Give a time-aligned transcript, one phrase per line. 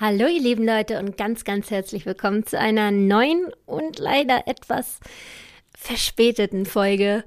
[0.00, 5.00] Hallo ihr lieben Leute und ganz, ganz herzlich willkommen zu einer neuen und leider etwas
[5.76, 7.24] verspäteten Folge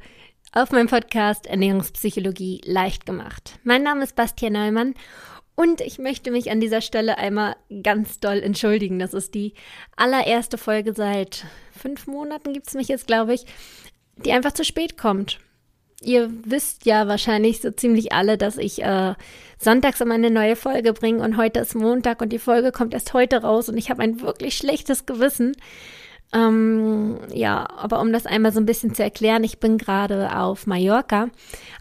[0.53, 3.59] auf meinem Podcast Ernährungspsychologie leicht gemacht.
[3.65, 4.93] Mein Name ist Bastian Neumann
[5.55, 8.99] und ich möchte mich an dieser Stelle einmal ganz doll entschuldigen.
[8.99, 9.53] Das ist die
[9.97, 11.43] allererste Folge seit
[11.77, 13.43] fünf Monaten, gibt es mich jetzt, glaube ich,
[14.15, 15.39] die einfach zu spät kommt
[16.01, 19.13] ihr wisst ja wahrscheinlich so ziemlich alle, dass ich äh,
[19.57, 23.13] sonntags immer eine neue Folge bringe und heute ist Montag und die Folge kommt erst
[23.13, 25.55] heute raus und ich habe ein wirklich schlechtes Gewissen.
[26.33, 30.65] Ähm, ja, aber um das einmal so ein bisschen zu erklären, ich bin gerade auf
[30.65, 31.29] Mallorca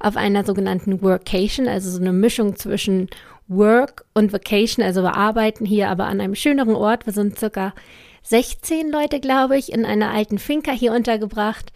[0.01, 3.09] auf einer sogenannten Workation, also so eine Mischung zwischen
[3.49, 7.07] Work und Vacation, also wir arbeiten hier aber an einem schöneren Ort.
[7.07, 7.75] Wir sind circa
[8.23, 11.73] 16 Leute, glaube ich, in einer alten Finca hier untergebracht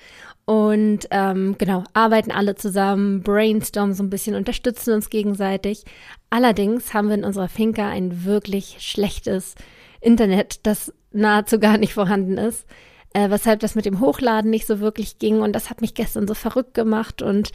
[0.46, 5.84] und ähm, genau, arbeiten alle zusammen, brainstormen so ein bisschen, unterstützen uns gegenseitig.
[6.30, 9.54] Allerdings haben wir in unserer Finca ein wirklich schlechtes
[10.00, 12.66] Internet, das nahezu gar nicht vorhanden ist
[13.14, 15.40] äh, weshalb das mit dem Hochladen nicht so wirklich ging.
[15.40, 17.22] Und das hat mich gestern so verrückt gemacht.
[17.22, 17.52] Und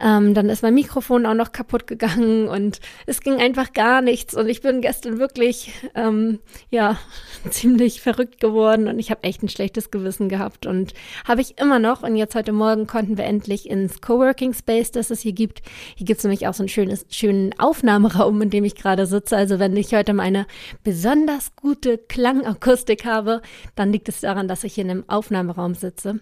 [0.00, 4.34] ähm, dann ist mein Mikrofon auch noch kaputt gegangen und es ging einfach gar nichts.
[4.34, 6.40] Und ich bin gestern wirklich, ähm,
[6.70, 6.98] ja,
[7.50, 10.64] ziemlich verrückt geworden und ich habe echt ein schlechtes Gewissen gehabt.
[10.64, 10.94] Und
[11.28, 12.02] habe ich immer noch.
[12.02, 15.60] Und jetzt heute Morgen konnten wir endlich ins Coworking Space, das es hier gibt.
[15.94, 19.36] Hier gibt es nämlich auch so einen schönes, schönen Aufnahmeraum, in dem ich gerade sitze.
[19.36, 20.46] Also wenn ich heute meine
[20.84, 23.42] besonders gute Klangakustik habe,
[23.74, 26.20] dann liegt es daran, dass ich hier in einem Aufnahmeraum sitze.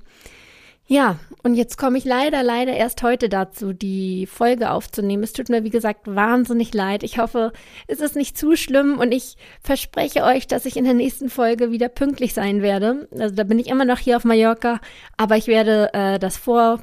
[0.93, 5.23] Ja, und jetzt komme ich leider, leider erst heute dazu, die Folge aufzunehmen.
[5.23, 7.05] Es tut mir, wie gesagt, wahnsinnig leid.
[7.05, 7.53] Ich hoffe,
[7.87, 11.71] es ist nicht zu schlimm und ich verspreche euch, dass ich in der nächsten Folge
[11.71, 13.07] wieder pünktlich sein werde.
[13.17, 14.81] Also da bin ich immer noch hier auf Mallorca,
[15.17, 16.81] aber ich werde äh, das vor,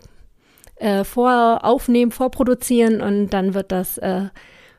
[0.77, 4.29] äh, vor aufnehmen, vorproduzieren und dann wird das äh,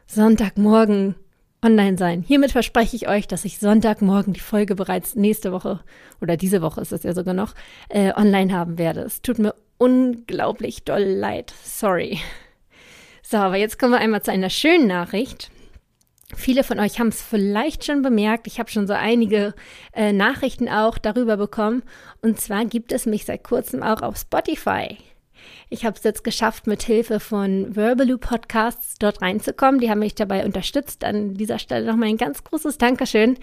[0.06, 1.16] Sonntagmorgen
[1.62, 2.22] online sein.
[2.22, 5.80] Hiermit verspreche ich euch, dass ich Sonntagmorgen die Folge bereits nächste Woche
[6.20, 7.54] oder diese Woche ist es ja sogar noch
[7.88, 9.00] äh, online haben werde.
[9.00, 11.52] Es tut mir unglaublich doll leid.
[11.62, 12.20] Sorry.
[13.22, 15.50] So, aber jetzt kommen wir einmal zu einer schönen Nachricht.
[16.34, 18.46] Viele von euch haben es vielleicht schon bemerkt.
[18.46, 19.54] Ich habe schon so einige
[19.92, 21.82] äh, Nachrichten auch darüber bekommen.
[22.20, 24.98] Und zwar gibt es mich seit kurzem auch auf Spotify.
[25.70, 29.80] Ich habe es jetzt geschafft, mit Hilfe von Verbaloo Podcasts dort reinzukommen.
[29.80, 31.04] Die haben mich dabei unterstützt.
[31.04, 33.38] An dieser Stelle nochmal ein ganz großes Dankeschön.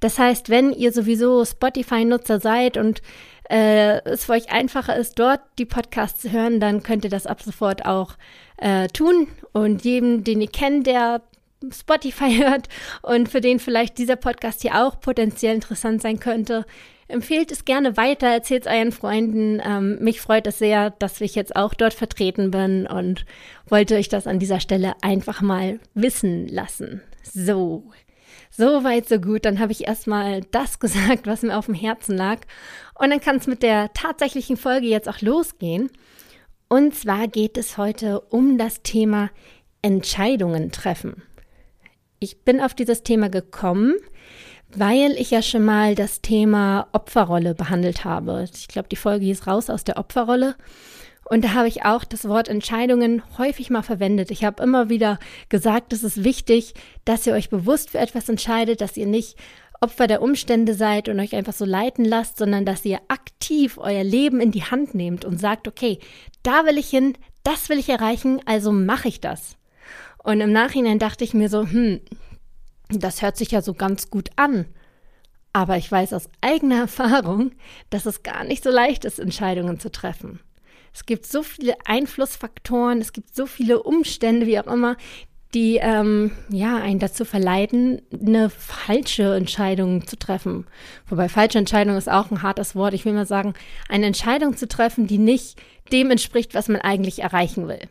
[0.00, 3.02] Das heißt, wenn ihr sowieso Spotify-Nutzer seid und
[3.50, 7.26] äh, es für euch einfacher ist, dort die Podcasts zu hören, dann könnt ihr das
[7.26, 8.14] ab sofort auch
[8.58, 9.26] äh, tun.
[9.52, 11.22] Und jedem, den ihr kennt, der
[11.70, 12.68] Spotify hört
[13.02, 16.64] und für den vielleicht dieser Podcast hier auch potenziell interessant sein könnte,
[17.10, 19.60] Empfehlt es gerne weiter, erzählt es euren Freunden.
[19.64, 23.24] Ähm, mich freut es sehr, dass ich jetzt auch dort vertreten bin und
[23.68, 27.02] wollte euch das an dieser Stelle einfach mal wissen lassen.
[27.24, 27.90] So.
[28.52, 29.44] So weit, so gut.
[29.44, 32.38] Dann habe ich erstmal das gesagt, was mir auf dem Herzen lag.
[32.94, 35.90] Und dann kann es mit der tatsächlichen Folge jetzt auch losgehen.
[36.68, 39.30] Und zwar geht es heute um das Thema
[39.82, 41.24] Entscheidungen treffen.
[42.20, 43.96] Ich bin auf dieses Thema gekommen,
[44.74, 48.48] weil ich ja schon mal das Thema Opferrolle behandelt habe.
[48.54, 50.56] Ich glaube, die Folge hieß raus aus der Opferrolle.
[51.24, 54.30] Und da habe ich auch das Wort Entscheidungen häufig mal verwendet.
[54.30, 58.80] Ich habe immer wieder gesagt, es ist wichtig, dass ihr euch bewusst für etwas entscheidet,
[58.80, 59.36] dass ihr nicht
[59.80, 64.04] Opfer der Umstände seid und euch einfach so leiten lasst, sondern dass ihr aktiv euer
[64.04, 65.98] Leben in die Hand nehmt und sagt, okay,
[66.42, 67.14] da will ich hin,
[67.44, 69.56] das will ich erreichen, also mache ich das.
[70.22, 72.00] Und im Nachhinein dachte ich mir so, hm,
[72.98, 74.66] das hört sich ja so ganz gut an.
[75.52, 77.52] Aber ich weiß aus eigener Erfahrung,
[77.90, 80.40] dass es gar nicht so leicht ist, Entscheidungen zu treffen.
[80.92, 84.96] Es gibt so viele Einflussfaktoren, es gibt so viele Umstände, wie auch immer,
[85.54, 90.66] die ähm, ja einen dazu verleiten, eine falsche Entscheidung zu treffen.
[91.08, 92.94] Wobei falsche Entscheidung ist auch ein hartes Wort.
[92.94, 93.54] Ich will mal sagen,
[93.88, 95.60] eine Entscheidung zu treffen, die nicht
[95.92, 97.88] dem entspricht, was man eigentlich erreichen will.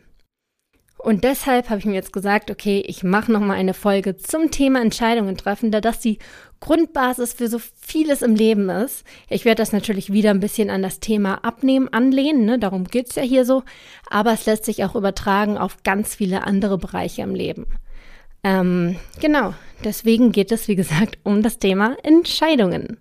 [1.02, 4.50] Und deshalb habe ich mir jetzt gesagt, okay, ich mache noch mal eine Folge zum
[4.50, 6.18] Thema Entscheidungen treffen, da das die
[6.60, 9.04] Grundbasis für so vieles im Leben ist.
[9.30, 12.58] Ich werde das natürlich wieder ein bisschen an das Thema Abnehmen anlehnen, ne?
[12.58, 13.62] darum geht's ja hier so,
[14.10, 17.66] aber es lässt sich auch übertragen auf ganz viele andere Bereiche im Leben.
[18.44, 19.54] Ähm, genau,
[19.84, 22.98] deswegen geht es, wie gesagt, um das Thema Entscheidungen.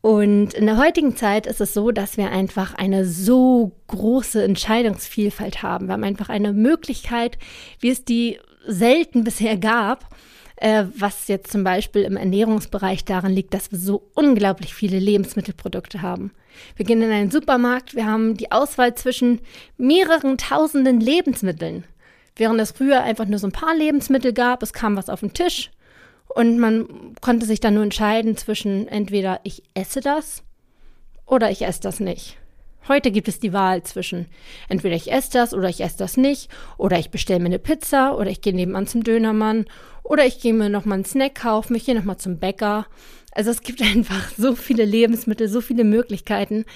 [0.00, 5.62] Und in der heutigen Zeit ist es so, dass wir einfach eine so große Entscheidungsvielfalt
[5.62, 5.86] haben.
[5.86, 7.36] Wir haben einfach eine Möglichkeit,
[7.80, 10.08] wie es die selten bisher gab,
[10.56, 16.00] äh, was jetzt zum Beispiel im Ernährungsbereich darin liegt, dass wir so unglaublich viele Lebensmittelprodukte
[16.00, 16.32] haben.
[16.76, 19.40] Wir gehen in einen Supermarkt, wir haben die Auswahl zwischen
[19.78, 21.84] mehreren tausenden Lebensmitteln.
[22.36, 25.34] Während es früher einfach nur so ein paar Lebensmittel gab, es kam was auf den
[25.34, 25.70] Tisch
[26.38, 30.44] Und man konnte sich dann nur entscheiden zwischen entweder ich esse das
[31.26, 32.36] oder ich esse das nicht.
[32.86, 34.26] Heute gibt es die Wahl zwischen
[34.68, 38.16] entweder ich esse das oder ich esse das nicht oder ich bestelle mir eine Pizza
[38.16, 39.64] oder ich gehe nebenan zum Dönermann
[40.04, 42.86] oder ich gehe mir nochmal einen Snack kaufen, ich gehe nochmal zum Bäcker.
[43.32, 46.66] Also es gibt einfach so viele Lebensmittel, so viele Möglichkeiten.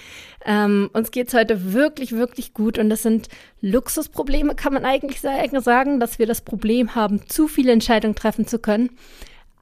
[0.45, 3.29] Ähm, uns geht es heute wirklich, wirklich gut und das sind
[3.61, 8.59] Luxusprobleme, kann man eigentlich sagen, dass wir das Problem haben, zu viele Entscheidungen treffen zu
[8.59, 8.91] können.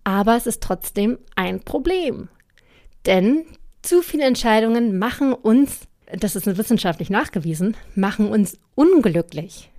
[0.04, 2.28] Aber es ist trotzdem ein Problem.
[3.06, 3.44] Denn
[3.82, 9.70] zu viele Entscheidungen machen uns das ist wissenschaftlich nachgewiesen, machen uns unglücklich.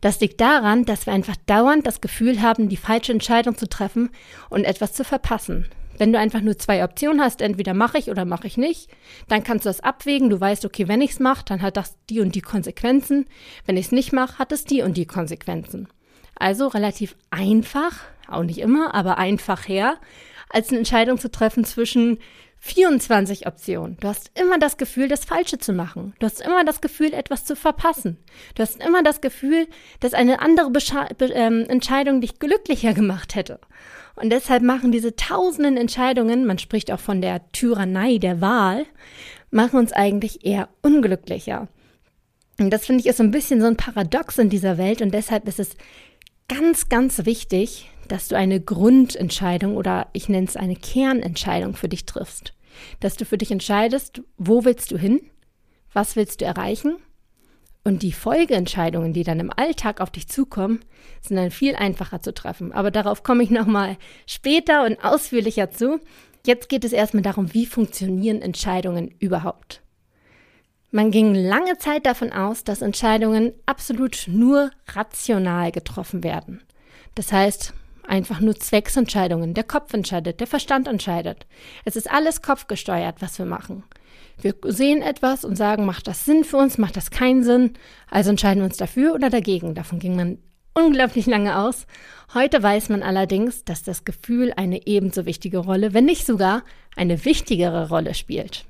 [0.00, 4.10] Das liegt daran, dass wir einfach dauernd das Gefühl haben, die falsche Entscheidung zu treffen
[4.50, 5.66] und etwas zu verpassen.
[5.98, 8.90] Wenn du einfach nur zwei Optionen hast, entweder mache ich oder mache ich nicht,
[9.28, 10.28] dann kannst du das abwägen.
[10.28, 13.26] Du weißt, okay, wenn ich es mache, dann hat das die und die Konsequenzen.
[13.64, 15.88] Wenn ich es nicht mache, hat es die und die Konsequenzen.
[16.34, 19.96] Also relativ einfach, auch nicht immer, aber einfach her,
[20.48, 22.18] als eine Entscheidung zu treffen zwischen
[22.58, 23.96] 24 Optionen.
[24.00, 26.14] Du hast immer das Gefühl, das Falsche zu machen.
[26.18, 28.18] Du hast immer das Gefühl, etwas zu verpassen.
[28.54, 29.68] Du hast immer das Gefühl,
[30.00, 33.60] dass eine andere Bescha Be ähm, Entscheidung dich glücklicher gemacht hätte.
[34.16, 38.86] Und deshalb machen diese tausenden Entscheidungen, man spricht auch von der Tyrannei der Wahl,
[39.50, 41.68] machen uns eigentlich eher unglücklicher.
[42.58, 45.12] Und das finde ich ist so ein bisschen so ein Paradox in dieser Welt und
[45.12, 45.76] deshalb ist es
[46.48, 52.06] ganz, ganz wichtig, dass du eine Grundentscheidung oder ich nenne es eine Kernentscheidung für dich
[52.06, 52.54] triffst.
[53.00, 55.20] Dass du für dich entscheidest, wo willst du hin,
[55.92, 56.96] was willst du erreichen
[57.86, 60.80] und die Folgeentscheidungen, die dann im Alltag auf dich zukommen,
[61.20, 62.72] sind dann viel einfacher zu treffen.
[62.72, 66.00] Aber darauf komme ich nochmal später und ausführlicher zu.
[66.44, 69.82] Jetzt geht es erstmal darum, wie funktionieren Entscheidungen überhaupt.
[70.90, 76.62] Man ging lange Zeit davon aus, dass Entscheidungen absolut nur rational getroffen werden.
[77.14, 77.72] Das heißt,
[78.08, 79.54] einfach nur Zwecksentscheidungen.
[79.54, 81.46] Der Kopf entscheidet, der Verstand entscheidet.
[81.84, 83.84] Es ist alles kopfgesteuert, was wir machen.
[84.40, 87.72] Wir sehen etwas und sagen, macht das Sinn für uns, macht das keinen Sinn,
[88.10, 89.74] also entscheiden wir uns dafür oder dagegen.
[89.74, 90.38] Davon ging man
[90.74, 91.86] unglaublich lange aus.
[92.34, 96.64] Heute weiß man allerdings, dass das Gefühl eine ebenso wichtige Rolle, wenn nicht sogar
[96.96, 98.66] eine wichtigere Rolle spielt.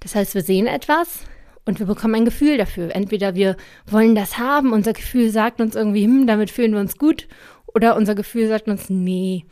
[0.00, 1.20] Das heißt, wir sehen etwas
[1.66, 2.94] und wir bekommen ein Gefühl dafür.
[2.94, 6.98] Entweder wir wollen das haben, unser Gefühl sagt uns irgendwie, hm, damit fühlen wir uns
[6.98, 7.28] gut,
[7.74, 9.44] oder unser Gefühl sagt uns, nee,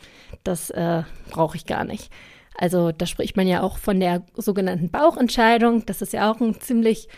[0.44, 2.10] das äh, brauche ich gar nicht.
[2.56, 5.86] Also da spricht man ja auch von der sogenannten Bauchentscheidung.
[5.86, 7.08] Das ist ja auch ein ziemlich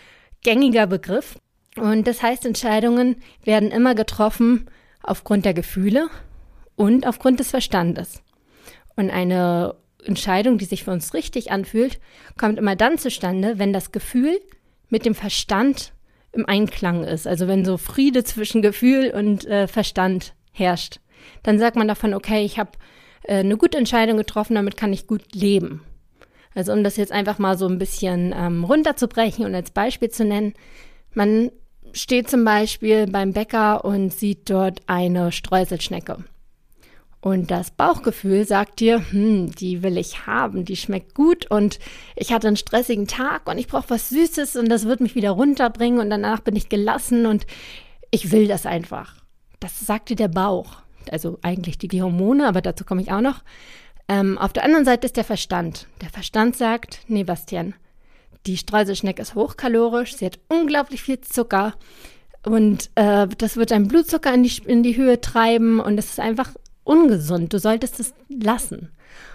[0.43, 1.39] gängiger Begriff.
[1.77, 4.69] Und das heißt, Entscheidungen werden immer getroffen
[5.03, 6.09] aufgrund der Gefühle
[6.77, 8.23] und aufgrund des Verstandes.
[8.97, 12.01] Und eine Entscheidung, die sich für uns richtig anfühlt,
[12.37, 14.41] kommt immer dann zustande, wenn das Gefühl
[14.89, 15.93] mit dem Verstand
[16.33, 17.27] im Einklang ist.
[17.27, 21.01] Also wenn so Friede zwischen Gefühl und äh, Verstand herrscht.
[21.43, 22.71] Dann sagt man davon, okay, ich habe
[23.25, 25.83] äh, eine gute Entscheidung getroffen, damit kann ich gut leben.
[26.55, 30.25] Also um das jetzt einfach mal so ein bisschen ähm, runterzubrechen und als Beispiel zu
[30.25, 30.55] nennen,
[31.15, 31.51] man
[31.93, 36.25] steht zum Beispiel beim Bäcker und sieht dort eine Streuselschnecke.
[37.23, 41.79] Und das Bauchgefühl sagt dir, hm, die will ich haben, die schmeckt gut und
[42.17, 45.33] ich hatte einen stressigen Tag und ich brauche was Süßes und das wird mich wieder
[45.33, 47.47] runterbringen und danach bin ich gelassen und
[48.11, 49.20] ich will das einfach.
[49.61, 50.79] Das sagt dir der Bauch.
[51.11, 53.43] Also eigentlich die, die Hormone, aber dazu komme ich auch noch.
[54.09, 55.87] Ähm, auf der anderen Seite ist der Verstand.
[56.03, 57.75] Der Verstand sagt, nee, Bastian,
[58.47, 61.75] die Streuselschnecke ist hochkalorisch, sie hat unglaublich viel Zucker
[62.45, 66.21] und äh, das wird deinen Blutzucker in die, in die Höhe treiben und es ist
[66.21, 66.55] einfach
[66.85, 67.53] ungesund.
[67.53, 68.91] Du solltest es lassen.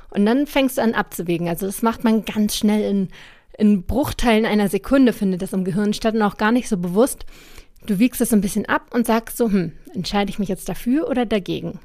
[0.09, 1.47] Und dann fängst du an abzuwägen.
[1.47, 3.09] Also das macht man ganz schnell in,
[3.57, 7.25] in Bruchteilen einer Sekunde, findet das im Gehirn statt und auch gar nicht so bewusst.
[7.85, 11.09] Du wiegst es ein bisschen ab und sagst so, hm, entscheide ich mich jetzt dafür
[11.09, 11.79] oder dagegen?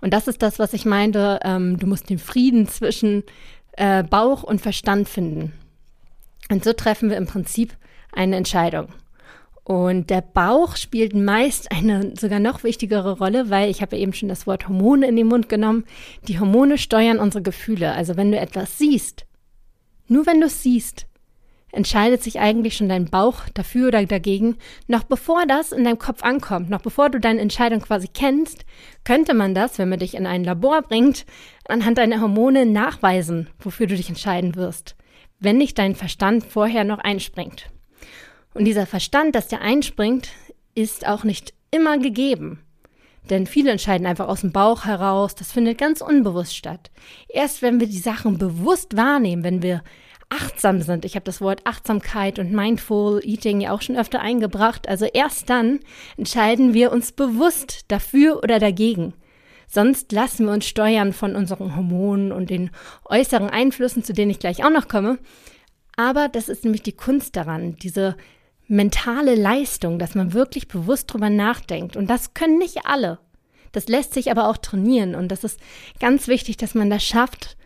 [0.00, 3.24] Und das ist das, was ich meinte, ähm, du musst den Frieden zwischen
[3.72, 5.52] äh, Bauch und Verstand finden.
[6.50, 7.76] Und so treffen wir im Prinzip
[8.12, 8.88] eine Entscheidung.
[9.64, 14.28] Und der Bauch spielt meist eine sogar noch wichtigere Rolle, weil ich habe eben schon
[14.28, 15.84] das Wort Hormone in den Mund genommen.
[16.28, 17.92] Die Hormone steuern unsere Gefühle.
[17.92, 19.26] Also wenn du etwas siehst,
[20.06, 21.06] nur wenn du es siehst,
[21.76, 24.56] entscheidet sich eigentlich schon dein Bauch dafür oder dagegen.
[24.86, 28.64] Noch bevor das in deinem Kopf ankommt, noch bevor du deine Entscheidung quasi kennst,
[29.04, 31.26] könnte man das, wenn man dich in ein Labor bringt,
[31.68, 34.96] anhand deiner Hormone nachweisen, wofür du dich entscheiden wirst,
[35.38, 37.70] wenn nicht dein Verstand vorher noch einspringt.
[38.54, 40.30] Und dieser Verstand, dass der einspringt,
[40.74, 42.60] ist auch nicht immer gegeben.
[43.28, 45.34] Denn viele entscheiden einfach aus dem Bauch heraus.
[45.34, 46.90] Das findet ganz unbewusst statt.
[47.28, 49.82] Erst wenn wir die Sachen bewusst wahrnehmen, wenn wir
[50.28, 51.04] achtsam sind.
[51.04, 54.88] Ich habe das Wort Achtsamkeit und Mindful Eating ja auch schon öfter eingebracht.
[54.88, 55.80] Also erst dann
[56.16, 59.14] entscheiden wir uns bewusst dafür oder dagegen.
[59.68, 62.70] Sonst lassen wir uns steuern von unseren Hormonen und den
[63.04, 65.18] äußeren Einflüssen, zu denen ich gleich auch noch komme.
[65.96, 68.16] Aber das ist nämlich die Kunst daran, diese
[68.68, 71.96] mentale Leistung, dass man wirklich bewusst drüber nachdenkt.
[71.96, 73.18] Und das können nicht alle.
[73.72, 75.14] Das lässt sich aber auch trainieren.
[75.14, 75.60] Und das ist
[76.00, 77.56] ganz wichtig, dass man das schafft,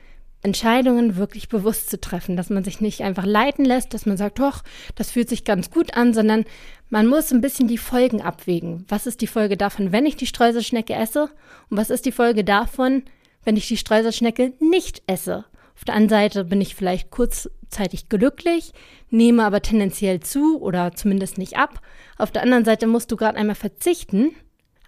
[0.42, 4.38] Entscheidungen wirklich bewusst zu treffen, dass man sich nicht einfach leiten lässt, dass man sagt,
[4.38, 4.62] doch,
[4.94, 6.44] das fühlt sich ganz gut an, sondern
[6.88, 8.84] man muss ein bisschen die Folgen abwägen.
[8.88, 11.30] Was ist die Folge davon, wenn ich die Streuselschnecke esse?
[11.68, 13.02] Und was ist die Folge davon,
[13.44, 15.44] wenn ich die Streuselschnecke nicht esse?
[15.76, 18.72] Auf der einen Seite bin ich vielleicht kurzzeitig glücklich,
[19.08, 21.80] nehme aber tendenziell zu oder zumindest nicht ab.
[22.18, 24.34] Auf der anderen Seite musst du gerade einmal verzichten,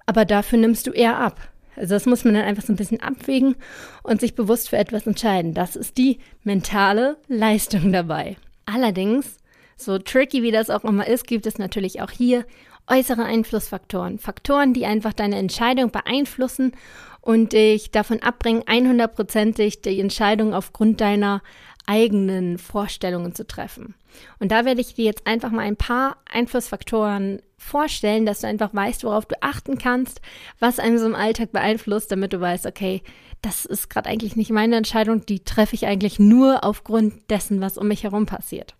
[0.07, 1.41] aber dafür nimmst du eher ab.
[1.77, 3.57] Also das muss man dann einfach so ein bisschen abwägen
[4.03, 5.55] und sich bewusst für etwas entscheiden.
[5.55, 8.37] Das ist die mentale Leistung dabei.
[8.67, 9.39] Allerdings,
[9.77, 12.45] so tricky wie das auch immer ist, gibt es natürlich auch hier
[12.89, 14.19] äußere Einflussfaktoren.
[14.19, 16.73] Faktoren, die einfach deine Entscheidung beeinflussen
[17.21, 21.43] und dich davon abbringen, 100%ig die Entscheidung aufgrund deiner
[21.87, 23.95] eigenen Vorstellungen zu treffen.
[24.39, 28.75] Und da werde ich dir jetzt einfach mal ein paar Einflussfaktoren vorstellen, dass du einfach
[28.75, 30.21] weißt, worauf du achten kannst,
[30.59, 33.03] was einem so im Alltag beeinflusst, damit du weißt, okay,
[33.41, 37.79] das ist gerade eigentlich nicht meine Entscheidung, die treffe ich eigentlich nur aufgrund dessen, was
[37.79, 38.75] um mich herum passiert.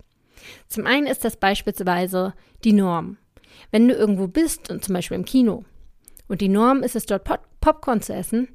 [0.67, 2.33] Zum einen ist das beispielsweise
[2.63, 3.17] die Norm.
[3.71, 5.63] Wenn du irgendwo bist und zum Beispiel im Kino
[6.27, 7.23] und die Norm ist es dort
[7.63, 8.49] Popcorn zu essen,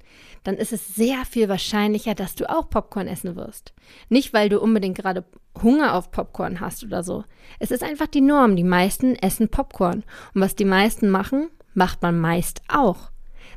[0.44, 3.72] dann ist es sehr viel wahrscheinlicher, dass du auch Popcorn essen wirst.
[4.10, 5.24] Nicht, weil du unbedingt gerade
[5.62, 7.24] Hunger auf Popcorn hast oder so.
[7.58, 8.54] Es ist einfach die Norm.
[8.54, 10.04] Die meisten essen Popcorn.
[10.34, 13.10] Und was die meisten machen, macht man meist auch.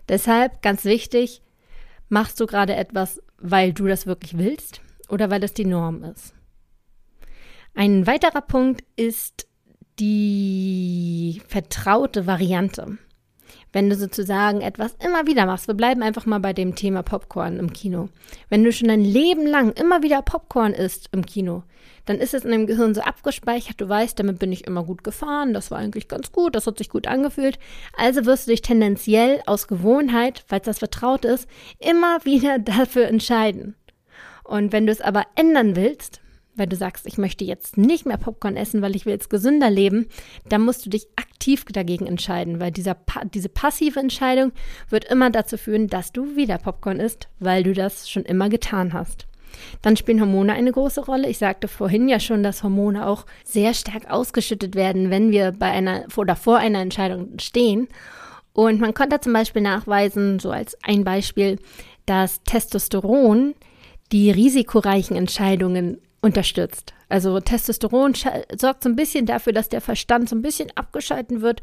[0.08, 1.41] Deshalb ganz wichtig,
[2.08, 4.79] machst du gerade etwas, weil du das wirklich willst
[5.10, 6.34] oder weil das die Norm ist.
[7.75, 9.50] Ein weiterer Punkt ist
[10.00, 12.98] die vertraute Variante
[13.73, 17.57] wenn du sozusagen etwas immer wieder machst, wir bleiben einfach mal bei dem Thema Popcorn
[17.57, 18.09] im Kino.
[18.49, 21.63] Wenn du schon dein Leben lang immer wieder Popcorn isst im Kino,
[22.05, 25.03] dann ist es in deinem Gehirn so abgespeichert, du weißt, damit bin ich immer gut
[25.03, 27.59] gefahren, das war eigentlich ganz gut, das hat sich gut angefühlt.
[27.95, 31.47] Also wirst du dich tendenziell aus Gewohnheit, weil das vertraut ist,
[31.79, 33.75] immer wieder dafür entscheiden.
[34.43, 36.20] Und wenn du es aber ändern willst,
[36.55, 39.70] weil du sagst, ich möchte jetzt nicht mehr Popcorn essen, weil ich will jetzt gesünder
[39.70, 40.08] leben,
[40.50, 42.98] dann musst du dich aktiv dagegen entscheiden, weil dieser,
[43.34, 44.51] diese passive Entscheidung
[44.89, 48.93] wird immer dazu führen, dass du wieder Popcorn isst, weil du das schon immer getan
[48.93, 49.27] hast.
[49.81, 51.29] Dann spielen Hormone eine große Rolle.
[51.29, 55.70] Ich sagte vorhin ja schon, dass Hormone auch sehr stark ausgeschüttet werden, wenn wir bei
[55.70, 57.88] einer oder vor einer Entscheidung stehen.
[58.53, 61.60] Und man konnte zum Beispiel nachweisen, so als ein Beispiel,
[62.05, 63.55] dass Testosteron
[64.12, 66.93] die risikoreichen Entscheidungen unterstützt.
[67.09, 68.13] Also Testosteron
[68.55, 71.61] sorgt so ein bisschen dafür, dass der Verstand so ein bisschen abgeschalten wird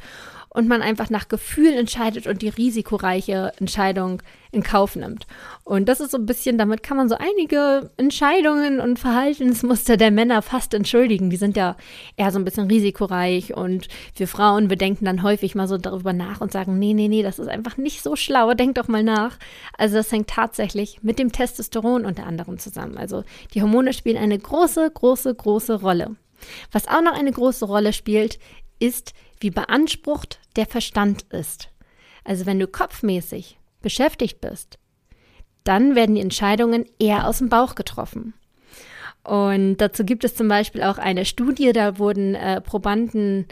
[0.51, 5.27] und man einfach nach Gefühl entscheidet und die risikoreiche Entscheidung in Kauf nimmt.
[5.65, 10.11] Und das ist so ein bisschen, damit kann man so einige Entscheidungen und Verhaltensmuster der
[10.11, 11.31] Männer fast entschuldigen.
[11.31, 11.77] Die sind ja
[12.17, 16.13] eher so ein bisschen risikoreich und wir Frauen, wir denken dann häufig mal so darüber
[16.13, 19.03] nach und sagen, nee, nee, nee, das ist einfach nicht so schlau, denk doch mal
[19.03, 19.39] nach.
[19.77, 22.97] Also das hängt tatsächlich mit dem Testosteron unter anderem zusammen.
[22.97, 23.25] Also
[23.55, 26.17] die Hormone spielen eine große, große, große Rolle.
[26.73, 28.39] Was auch noch eine große Rolle spielt,
[28.79, 31.69] ist, wie beansprucht der Verstand ist.
[32.25, 34.79] Also wenn du kopfmäßig beschäftigt bist,
[35.65, 38.35] dann werden die Entscheidungen eher aus dem Bauch getroffen.
[39.25, 43.47] Und dazu gibt es zum Beispiel auch eine Studie, da wurden äh, Probanden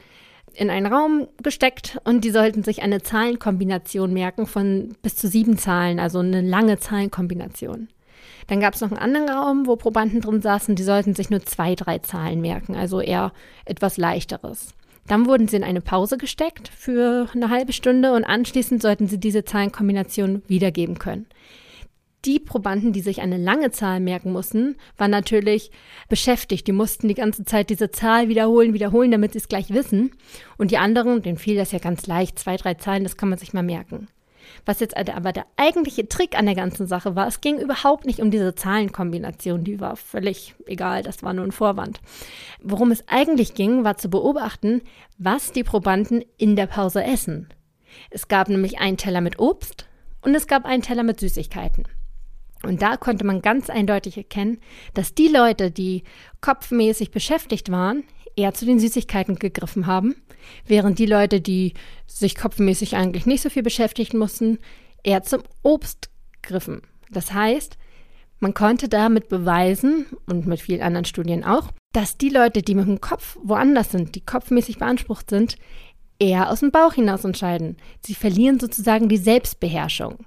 [0.54, 5.58] in einen Raum gesteckt und die sollten sich eine Zahlenkombination merken von bis zu sieben
[5.58, 7.88] Zahlen, also eine lange Zahlenkombination.
[8.46, 11.44] Dann gab es noch einen anderen Raum, wo Probanden drin saßen, die sollten sich nur
[11.44, 13.32] zwei, drei Zahlen merken, also eher
[13.64, 14.74] etwas leichteres.
[15.06, 19.18] Dann wurden sie in eine Pause gesteckt für eine halbe Stunde und anschließend sollten sie
[19.18, 21.26] diese Zahlenkombination wiedergeben können.
[22.24, 25.70] Die Probanden, die sich eine lange Zahl merken mussten, waren natürlich
[26.08, 26.66] beschäftigt.
[26.66, 30.10] Die mussten die ganze Zeit diese Zahl wiederholen, wiederholen, damit sie es gleich wissen.
[30.58, 33.38] Und die anderen, denen fiel das ja ganz leicht, zwei, drei Zahlen, das kann man
[33.38, 34.08] sich mal merken.
[34.64, 38.20] Was jetzt aber der eigentliche Trick an der ganzen Sache war, es ging überhaupt nicht
[38.20, 42.00] um diese Zahlenkombination, die war völlig egal, das war nur ein Vorwand.
[42.62, 44.82] Worum es eigentlich ging, war zu beobachten,
[45.18, 47.48] was die Probanden in der Pause essen.
[48.10, 49.86] Es gab nämlich einen Teller mit Obst
[50.22, 51.84] und es gab einen Teller mit Süßigkeiten.
[52.62, 54.58] Und da konnte man ganz eindeutig erkennen,
[54.94, 56.02] dass die Leute, die
[56.40, 58.04] kopfmäßig beschäftigt waren,
[58.36, 60.14] eher zu den Süßigkeiten gegriffen haben,
[60.66, 61.74] während die Leute, die
[62.06, 64.58] sich kopfmäßig eigentlich nicht so viel beschäftigen mussten,
[65.02, 66.10] eher zum Obst
[66.42, 66.82] griffen.
[67.10, 67.78] Das heißt,
[68.38, 72.86] man konnte damit beweisen, und mit vielen anderen Studien auch, dass die Leute, die mit
[72.86, 75.56] dem Kopf woanders sind, die kopfmäßig beansprucht sind,
[76.18, 77.76] eher aus dem Bauch hinaus entscheiden.
[78.04, 80.26] Sie verlieren sozusagen die Selbstbeherrschung.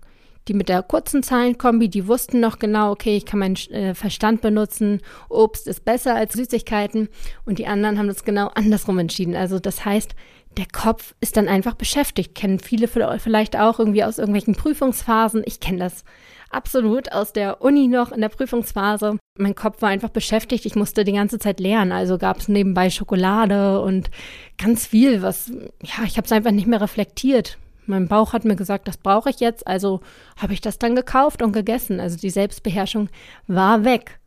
[0.50, 4.42] Die mit der kurzen Zahlenkombi, die wussten noch genau, okay, ich kann meinen äh, Verstand
[4.42, 7.08] benutzen, Obst ist besser als Süßigkeiten.
[7.46, 9.36] Und die anderen haben das genau andersrum entschieden.
[9.36, 10.16] Also das heißt,
[10.58, 12.34] der Kopf ist dann einfach beschäftigt.
[12.34, 15.44] Kennen viele vielleicht auch irgendwie aus irgendwelchen Prüfungsphasen.
[15.46, 16.04] Ich kenne das
[16.50, 19.20] absolut aus der Uni noch in der Prüfungsphase.
[19.38, 20.66] Mein Kopf war einfach beschäftigt.
[20.66, 21.92] Ich musste die ganze Zeit lernen.
[21.92, 24.10] Also gab es nebenbei Schokolade und
[24.58, 25.50] ganz viel, was,
[25.84, 27.60] ja, ich habe es einfach nicht mehr reflektiert.
[27.90, 29.68] Mein Bauch hat mir gesagt, das brauche ich jetzt.
[29.68, 30.02] Also
[30.38, 32.00] habe ich das dann gekauft und gegessen.
[32.00, 33.10] Also die Selbstbeherrschung
[33.48, 34.20] war weg.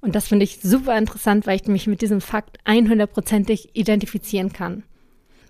[0.00, 4.82] Und das finde ich super interessant, weil ich mich mit diesem Fakt 100%ig identifizieren kann.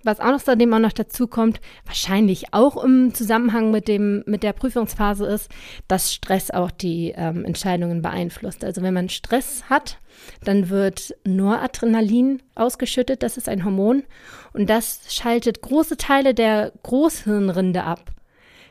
[0.07, 4.45] Was auch noch seitdem auch noch dazu kommt, wahrscheinlich auch im Zusammenhang mit dem mit
[4.45, 5.51] der Prüfungsphase ist,
[5.89, 8.65] dass Stress auch die ähm, Entscheidungen beeinflusst.
[8.65, 9.99] Also wenn man Stress hat,
[10.45, 14.05] dann wird Noradrenalin ausgeschüttet, das ist ein Hormon
[14.53, 18.13] und das schaltet große Teile der Großhirnrinde ab.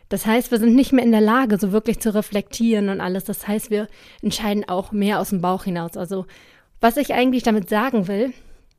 [0.08, 3.26] Das heißt, wir sind nicht mehr in der Lage, so wirklich zu reflektieren und alles.
[3.26, 3.90] Das heißt, wir
[4.22, 5.98] entscheiden auch mehr aus dem Bauch hinaus.
[5.98, 6.28] Also
[6.80, 8.32] was ich eigentlich damit sagen will,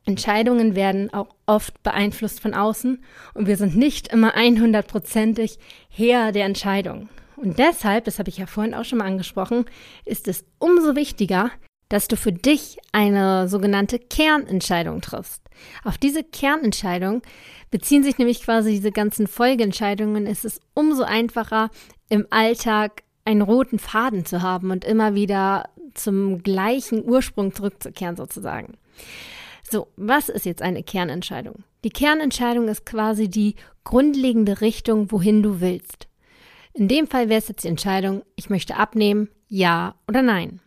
[0.07, 5.57] Entscheidungen werden auch oft beeinflusst von außen und wir sind nicht immer 100%ig
[5.89, 7.09] Herr der Entscheidung.
[7.35, 9.65] Und deshalb, das habe ich ja vorhin auch schon mal angesprochen,
[10.05, 11.51] ist es umso wichtiger,
[11.89, 15.41] dass du für dich eine sogenannte Kernentscheidung triffst.
[15.83, 17.21] Auf diese Kernentscheidung
[17.69, 20.25] beziehen sich nämlich quasi diese ganzen Folgeentscheidungen.
[20.25, 21.69] Es ist umso einfacher,
[22.09, 28.77] im Alltag einen roten Faden zu haben und immer wieder zum gleichen Ursprung zurückzukehren sozusagen.
[29.69, 31.63] So, was ist jetzt eine Kernentscheidung?
[31.83, 36.07] Die Kernentscheidung ist quasi die grundlegende Richtung, wohin du willst.
[36.73, 40.61] In dem Fall wäre es jetzt die Entscheidung, ich möchte abnehmen, ja oder nein.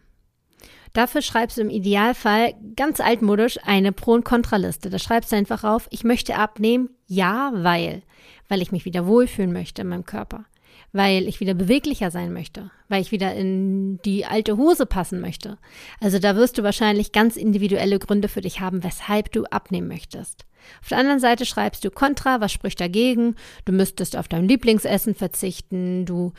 [0.93, 4.91] Dafür schreibst du im Idealfall ganz altmodisch eine Pro- und Kontraliste.
[4.91, 8.03] Da schreibst du einfach auf, ich möchte abnehmen, ja, weil,
[8.49, 10.45] weil ich mich wieder wohlfühlen möchte in meinem Körper
[10.93, 15.59] weil ich wieder beweglicher sein möchte, weil ich wieder in die alte Hose passen möchte.
[16.01, 20.47] Also da wirst du wahrscheinlich ganz individuelle Gründe für dich haben, weshalb du abnehmen möchtest.
[20.83, 23.37] Auf der anderen Seite schreibst du Kontra, was spricht dagegen?
[23.65, 26.33] Du müsstest auf dein Lieblingsessen verzichten, du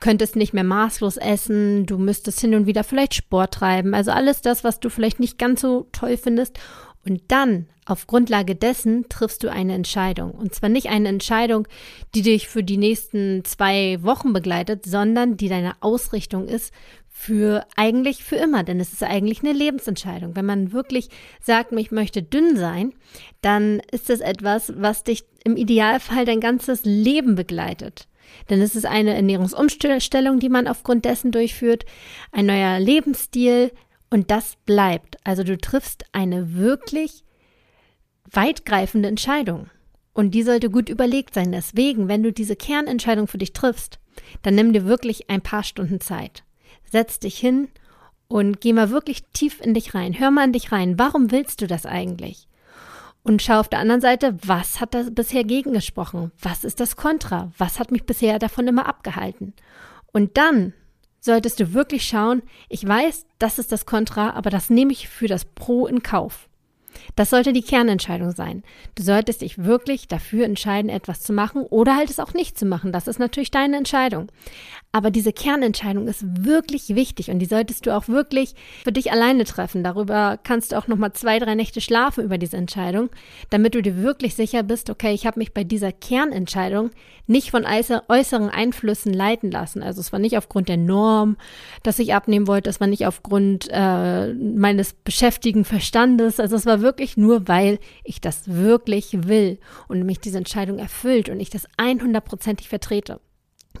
[0.00, 4.40] könntest nicht mehr maßlos essen, du müsstest hin und wieder vielleicht Sport treiben, also alles
[4.40, 6.58] das, was du vielleicht nicht ganz so toll findest.
[7.04, 10.32] Und dann auf Grundlage dessen triffst du eine Entscheidung.
[10.32, 11.66] Und zwar nicht eine Entscheidung,
[12.14, 16.74] die dich für die nächsten zwei Wochen begleitet, sondern die deine Ausrichtung ist
[17.08, 18.64] für eigentlich für immer.
[18.64, 20.36] Denn es ist eigentlich eine Lebensentscheidung.
[20.36, 21.08] Wenn man wirklich
[21.40, 22.92] sagt, ich möchte dünn sein,
[23.40, 28.08] dann ist das etwas, was dich im Idealfall dein ganzes Leben begleitet.
[28.50, 31.84] Denn es ist eine Ernährungsumstellung, die man aufgrund dessen durchführt,
[32.32, 33.70] ein neuer Lebensstil
[34.10, 35.16] und das bleibt.
[35.24, 37.24] Also du triffst eine wirklich
[38.30, 39.68] weitgreifende Entscheidung.
[40.12, 41.52] Und die sollte gut überlegt sein.
[41.52, 43.98] Deswegen, wenn du diese Kernentscheidung für dich triffst,
[44.42, 46.42] dann nimm dir wirklich ein paar Stunden Zeit.
[46.90, 47.68] Setz dich hin
[48.28, 50.18] und geh mal wirklich tief in dich rein.
[50.18, 50.98] Hör mal in dich rein.
[50.98, 52.48] Warum willst du das eigentlich?
[53.22, 56.30] Und schau auf der anderen Seite, was hat da bisher gegengesprochen?
[56.40, 57.50] Was ist das Kontra?
[57.58, 59.52] Was hat mich bisher davon immer abgehalten?
[60.12, 60.72] Und dann
[61.20, 65.26] solltest du wirklich schauen, ich weiß, das ist das Kontra, aber das nehme ich für
[65.26, 66.48] das Pro in Kauf.
[67.14, 68.62] Das sollte die Kernentscheidung sein.
[68.94, 72.66] Du solltest dich wirklich dafür entscheiden, etwas zu machen oder halt es auch nicht zu
[72.66, 72.92] machen.
[72.92, 74.28] Das ist natürlich deine Entscheidung.
[74.92, 79.44] Aber diese Kernentscheidung ist wirklich wichtig und die solltest du auch wirklich für dich alleine
[79.44, 79.84] treffen.
[79.84, 83.10] Darüber kannst du auch noch mal zwei, drei Nächte schlafen über diese Entscheidung,
[83.50, 86.90] damit du dir wirklich sicher bist, okay, ich habe mich bei dieser Kernentscheidung
[87.26, 89.82] nicht von äußeren Einflüssen leiten lassen.
[89.82, 91.36] Also es war nicht aufgrund der Norm,
[91.82, 96.40] dass ich abnehmen wollte, es war nicht aufgrund äh, meines beschäftigten Verstandes.
[96.40, 101.28] Also es war wirklich nur, weil ich das wirklich will und mich diese Entscheidung erfüllt
[101.28, 103.20] und ich das 100%ig vertrete.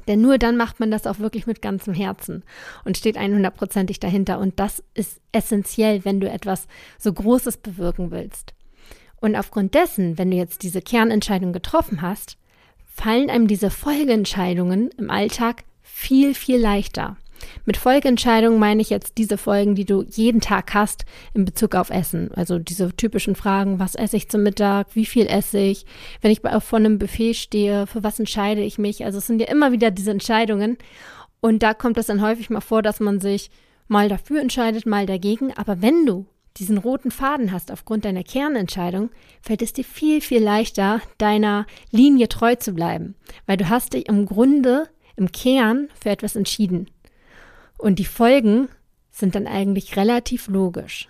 [0.06, 2.44] Denn nur dann macht man das auch wirklich mit ganzem Herzen
[2.84, 4.38] und steht 100%ig dahinter.
[4.38, 8.52] Und das ist essentiell, wenn du etwas so Großes bewirken willst.
[9.20, 12.36] Und aufgrund dessen, wenn du jetzt diese Kernentscheidung getroffen hast,
[12.84, 17.16] fallen einem diese Folgeentscheidungen im Alltag viel, viel leichter.
[17.64, 21.90] Mit Folgeentscheidungen meine ich jetzt diese Folgen, die du jeden Tag hast in Bezug auf
[21.90, 22.30] Essen.
[22.34, 25.86] Also diese typischen Fragen, was esse ich zum Mittag, wie viel esse ich,
[26.20, 29.04] wenn ich vor einem Buffet stehe, für was entscheide ich mich.
[29.04, 30.78] Also es sind ja immer wieder diese Entscheidungen.
[31.40, 33.50] Und da kommt es dann häufig mal vor, dass man sich
[33.88, 35.52] mal dafür entscheidet, mal dagegen.
[35.56, 39.10] Aber wenn du diesen roten Faden hast aufgrund deiner Kernentscheidung,
[39.42, 43.14] fällt es dir viel, viel leichter, deiner Linie treu zu bleiben,
[43.46, 46.88] weil du hast dich im Grunde, im Kern für etwas entschieden.
[47.86, 48.68] Und die Folgen
[49.12, 51.08] sind dann eigentlich relativ logisch.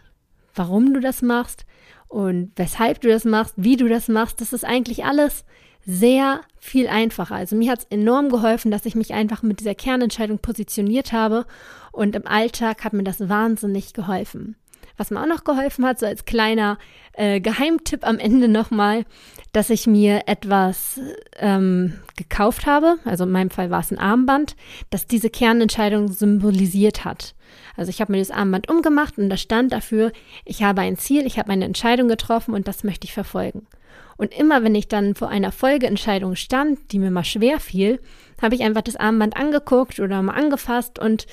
[0.55, 1.65] Warum du das machst
[2.07, 5.47] und weshalb du das machst, wie du das machst, das ist eigentlich alles
[5.87, 7.35] sehr viel einfacher.
[7.35, 11.47] Also mir hat es enorm geholfen, dass ich mich einfach mit dieser Kernentscheidung positioniert habe
[11.93, 14.57] und im Alltag hat mir das wahnsinnig geholfen.
[14.97, 16.79] Was mir auch noch geholfen hat, so als kleiner
[17.13, 19.05] äh, Geheimtipp am Ende nochmal,
[19.53, 21.01] dass ich mir etwas
[21.39, 24.57] ähm, gekauft habe, also in meinem Fall war es ein Armband,
[24.91, 27.35] das diese Kernentscheidung symbolisiert hat.
[27.77, 30.13] Also ich habe mir das Armband umgemacht und da stand dafür,
[30.45, 33.67] ich habe ein Ziel, ich habe eine Entscheidung getroffen und das möchte ich verfolgen.
[34.17, 38.01] Und immer wenn ich dann vor einer Folgeentscheidung stand, die mir mal schwer fiel,
[38.41, 41.27] habe ich einfach das Armband angeguckt oder mal angefasst und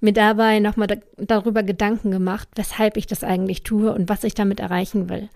[0.00, 4.34] mir dabei nochmal da, darüber Gedanken gemacht, weshalb ich das eigentlich tue und was ich
[4.34, 5.28] damit erreichen will.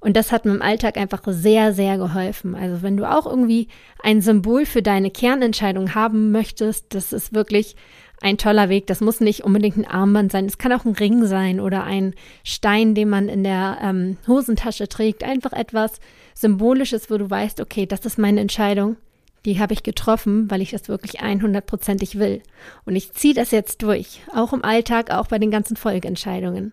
[0.00, 2.54] Und das hat mir im Alltag einfach sehr, sehr geholfen.
[2.54, 3.68] Also wenn du auch irgendwie
[4.02, 7.76] ein Symbol für deine Kernentscheidung haben möchtest, das ist wirklich
[8.22, 8.86] ein toller Weg.
[8.86, 10.46] Das muss nicht unbedingt ein Armband sein.
[10.46, 14.88] Es kann auch ein Ring sein oder ein Stein, den man in der ähm, Hosentasche
[14.88, 15.24] trägt.
[15.24, 16.00] Einfach etwas
[16.34, 18.96] Symbolisches, wo du weißt, okay, das ist meine Entscheidung
[19.44, 22.42] die habe ich getroffen, weil ich das wirklich 100%ig will.
[22.84, 26.72] Und ich ziehe das jetzt durch, auch im Alltag, auch bei den ganzen Folgeentscheidungen.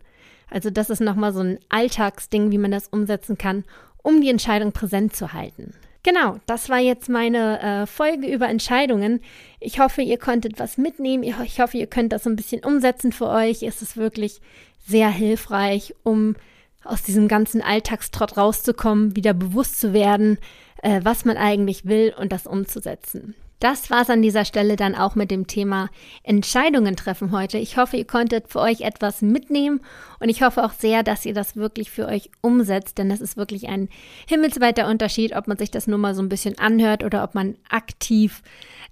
[0.50, 3.64] Also das ist nochmal so ein Alltagsding, wie man das umsetzen kann,
[4.02, 5.74] um die Entscheidung präsent zu halten.
[6.04, 9.20] Genau, das war jetzt meine äh, Folge über Entscheidungen.
[9.60, 11.24] Ich hoffe, ihr konntet was mitnehmen.
[11.24, 13.64] Ich hoffe, ihr könnt das so ein bisschen umsetzen für euch.
[13.64, 14.40] Es ist wirklich
[14.86, 16.36] sehr hilfreich, um
[16.84, 20.38] aus diesem ganzen Alltagstrott rauszukommen, wieder bewusst zu werden,
[20.82, 23.36] äh, was man eigentlich will und das umzusetzen.
[23.60, 25.90] Das war's an dieser Stelle dann auch mit dem Thema
[26.22, 27.58] Entscheidungen treffen heute.
[27.58, 29.82] Ich hoffe, ihr konntet für euch etwas mitnehmen
[30.20, 33.36] und ich hoffe auch sehr, dass ihr das wirklich für euch umsetzt, denn das ist
[33.36, 33.90] wirklich ein
[34.28, 37.56] himmelsweiter Unterschied, ob man sich das nur mal so ein bisschen anhört oder ob man
[37.68, 38.44] aktiv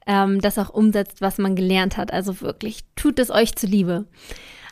[0.08, 2.12] ähm, das auch umsetzt, was man gelernt hat.
[2.12, 4.06] Also wirklich, tut es euch zuliebe.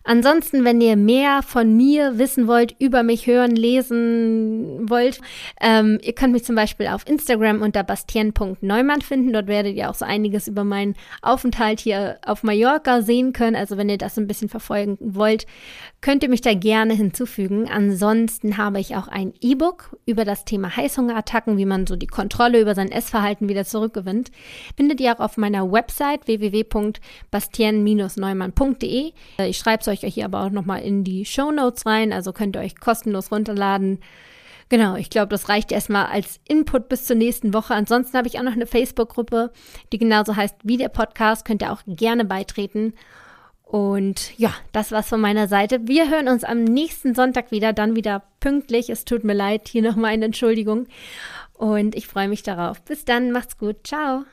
[0.06, 5.22] Ansonsten, wenn ihr mehr von mir wissen wollt, über mich hören, lesen wollt,
[5.62, 9.32] ähm, ihr könnt mich zum Beispiel auf Instagram unter bastien.neumann finden.
[9.32, 13.56] Dort werdet ihr auch so einiges über meinen Aufenthalt hier auf Mallorca sehen können.
[13.56, 15.48] Also wenn ihr das ein bisschen verfolgen wollt,
[16.02, 17.70] könnt ihr mich da gerne hinzufügen.
[17.70, 22.60] Ansonsten habe ich auch ein E-Book über das Thema Heißhungerattacken, wie man so die Kontrolle
[22.60, 24.32] über sein Essverhalten wieder zurückgewinnt.
[24.76, 29.14] Findet ihr auch auf meiner Website www.bastien-neumann.de.
[29.48, 32.56] Ich schreibe es euch hier aber auch nochmal in die Show Notes rein, also könnt
[32.56, 34.00] ihr euch kostenlos runterladen.
[34.70, 37.76] Genau, ich glaube, das reicht erstmal als Input bis zur nächsten Woche.
[37.76, 39.52] Ansonsten habe ich auch noch eine Facebook-Gruppe,
[39.92, 41.46] die genauso heißt wie der Podcast.
[41.46, 42.94] Könnt ihr auch gerne beitreten.
[43.62, 45.88] Und ja, das war's von meiner Seite.
[45.88, 48.90] Wir hören uns am nächsten Sonntag wieder, dann wieder pünktlich.
[48.90, 50.88] Es tut mir leid, hier nochmal eine Entschuldigung.
[51.54, 52.82] Und ich freue mich darauf.
[52.84, 53.86] Bis dann, macht's gut.
[53.86, 54.26] Ciao.